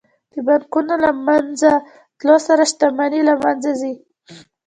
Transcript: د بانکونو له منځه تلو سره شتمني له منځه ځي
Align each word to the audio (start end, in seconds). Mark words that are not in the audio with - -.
د 0.33 0.35
بانکونو 0.47 0.93
له 1.03 1.11
منځه 1.27 1.71
تلو 2.19 2.37
سره 2.47 2.63
شتمني 2.71 3.21
له 3.29 3.35
منځه 3.43 3.71
ځي 3.81 3.93